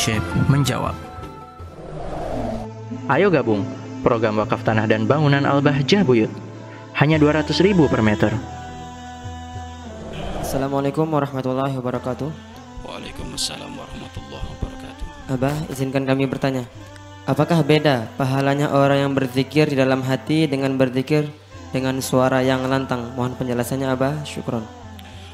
Syekh 0.00 0.24
menjawab. 0.48 0.96
Ayo 3.12 3.28
gabung 3.28 3.68
program 4.00 4.40
wakaf 4.40 4.64
tanah 4.64 4.88
dan 4.88 5.04
bangunan 5.04 5.44
Al-Bahjah 5.44 6.08
Buyut. 6.08 6.32
Hanya 6.96 7.20
200 7.20 7.52
ribu 7.60 7.84
per 7.84 8.00
meter. 8.00 8.32
Assalamualaikum 10.40 11.04
warahmatullahi 11.04 11.76
wabarakatuh. 11.76 12.32
Waalaikumsalam 12.80 13.76
warahmatullahi 13.76 14.46
wabarakatuh. 14.56 15.04
Abah, 15.36 15.56
izinkan 15.68 16.08
kami 16.08 16.24
bertanya. 16.24 16.64
Apakah 17.28 17.60
beda 17.60 18.08
pahalanya 18.16 18.72
orang 18.72 19.04
yang 19.04 19.12
berzikir 19.12 19.68
di 19.68 19.76
dalam 19.76 20.00
hati 20.00 20.48
dengan 20.48 20.80
berzikir 20.80 21.28
dengan 21.76 22.00
suara 22.00 22.40
yang 22.40 22.64
lantang? 22.72 23.12
Mohon 23.20 23.36
penjelasannya 23.36 23.92
Abah, 23.92 24.24
syukron. 24.24 24.64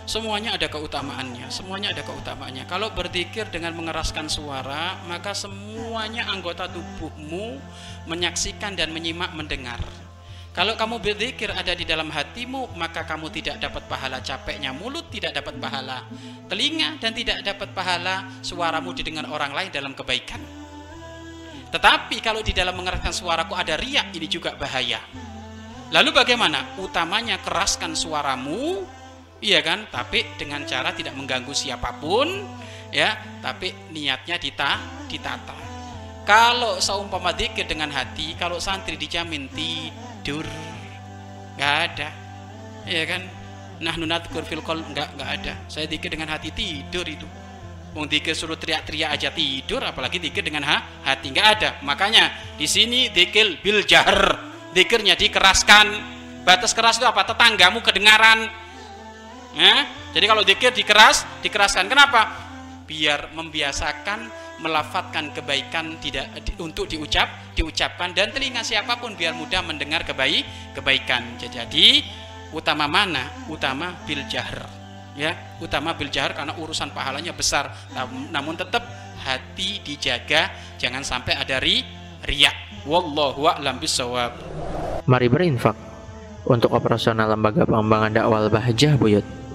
Semuanya 0.07 0.55
ada 0.55 0.71
keutamaannya, 0.71 1.51
semuanya 1.51 1.91
ada 1.91 2.07
keutamaannya. 2.07 2.71
Kalau 2.71 2.95
berzikir 2.95 3.51
dengan 3.51 3.75
mengeraskan 3.75 4.31
suara, 4.31 5.03
maka 5.11 5.35
semuanya 5.35 6.31
anggota 6.31 6.71
tubuhmu 6.71 7.59
menyaksikan 8.07 8.79
dan 8.79 8.95
menyimak 8.95 9.35
mendengar. 9.35 9.83
Kalau 10.55 10.79
kamu 10.79 11.03
berzikir 11.03 11.51
ada 11.51 11.75
di 11.75 11.83
dalam 11.83 12.07
hatimu, 12.07 12.79
maka 12.79 13.03
kamu 13.03 13.35
tidak 13.35 13.59
dapat 13.59 13.83
pahala 13.91 14.23
capeknya 14.23 14.71
mulut, 14.71 15.11
tidak 15.11 15.35
dapat 15.35 15.59
pahala 15.59 16.07
telinga 16.47 17.03
dan 17.03 17.11
tidak 17.11 17.43
dapat 17.43 17.75
pahala 17.75 18.31
suaramu 18.47 18.95
didengar 18.95 19.27
orang 19.27 19.53
lain 19.53 19.75
dalam 19.75 19.91
kebaikan. 19.91 20.39
Tetapi 21.75 22.23
kalau 22.23 22.47
di 22.47 22.55
dalam 22.55 22.79
mengeraskan 22.79 23.11
suaraku 23.11 23.59
ada 23.59 23.75
riak, 23.75 24.15
ini 24.15 24.31
juga 24.31 24.55
bahaya. 24.55 25.03
Lalu 25.91 26.15
bagaimana? 26.15 26.79
Utamanya 26.81 27.43
keraskan 27.43 27.93
suaramu 27.93 28.87
Iya 29.41 29.61
kan? 29.61 29.89
Tapi 29.93 30.37
dengan 30.41 30.65
cara 30.65 30.97
tidak 30.97 31.13
mengganggu 31.13 31.53
siapa 31.53 31.97
pun, 32.01 32.29
ya. 32.89 33.17
Tapi 33.45 33.93
niatnya 33.93 34.41
dita, 34.41 34.81
ditata. 35.07 35.57
Kalau 36.27 36.83
seumpama 36.83 37.31
dikir 37.31 37.71
dengan 37.71 37.87
hati, 37.95 38.35
kalau 38.35 38.59
santri 38.59 38.99
dijamin 38.99 39.47
tidur, 39.55 40.43
nggak 41.55 41.75
ada, 41.87 42.09
iya 42.83 43.07
kan? 43.07 43.23
Nah 43.79 43.95
nunat 43.95 44.27
fil 44.27 44.59
nggak 44.59 45.09
nggak 45.15 45.31
ada. 45.39 45.55
Saya 45.71 45.87
dikir 45.87 46.11
dengan 46.11 46.35
hati 46.35 46.51
tidur 46.51 47.07
itu. 47.07 47.23
Wong 47.95 48.11
dikir 48.11 48.35
suruh 48.35 48.59
teriak-teriak 48.59 49.15
aja 49.15 49.31
tidur, 49.31 49.81
apalagi 49.87 50.19
dikir 50.19 50.43
dengan 50.43 50.67
ha, 50.67 51.07
hati 51.07 51.31
nggak 51.31 51.49
ada. 51.57 51.71
Makanya 51.87 52.59
di 52.59 52.67
sini 52.67 53.07
dikir 53.07 53.63
bil 53.63 53.87
jahar, 53.87 54.37
dikirnya 54.75 55.15
dikeraskan. 55.15 55.95
Batas 56.43 56.75
keras 56.75 56.99
itu 56.99 57.07
apa? 57.07 57.23
Tetanggamu 57.23 57.87
kedengaran, 57.87 58.51
Ya? 59.57 59.89
Jadi 60.13 60.25
kalau 60.29 60.45
dikir 60.45 60.71
dikeras, 60.77 61.25
dikeraskan. 61.41 61.89
Kenapa? 61.89 62.45
Biar 62.87 63.33
membiasakan 63.35 64.47
melafatkan 64.61 65.37
kebaikan 65.37 66.01
tidak 66.01 66.33
di, 66.41 66.57
untuk 66.61 66.89
diucap, 66.89 67.53
diucapkan 67.53 68.17
dan 68.17 68.33
telinga 68.33 68.65
siapa 68.65 68.97
pun 68.97 69.13
biar 69.13 69.37
mudah 69.37 69.61
mendengar 69.65 70.05
kebaik 70.05 70.45
kebaikan. 70.77 71.37
Jadi 71.41 72.05
utama 72.53 72.89
mana? 72.89 73.49
Utama 73.49 73.97
bil 74.05 74.25
jahr. 74.29 74.65
Ya, 75.17 75.33
utama 75.65 75.97
bil 75.97 76.13
jahr 76.13 76.37
karena 76.37 76.53
urusan 76.61 76.93
pahalanya 76.93 77.33
besar. 77.33 77.73
Namun 78.33 78.53
tetap 78.57 78.85
hati 79.25 79.81
dijaga, 79.81 80.53
jangan 80.77 81.01
sampai 81.01 81.37
ada 81.37 81.57
ri 81.57 81.81
riak. 82.25 82.85
Wallahu 82.85 83.49
a'lam 83.49 83.81
bisawab. 83.81 84.37
Mari 85.09 85.27
berinfak 85.33 85.75
untuk 86.47 86.71
operasional 86.77 87.33
lembaga 87.33 87.65
pengembangan 87.65 88.13
dakwah 88.13 88.47
Bahjah 88.47 88.95
Buyut. 89.01 89.46